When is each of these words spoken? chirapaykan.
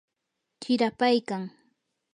chirapaykan. 0.61 1.43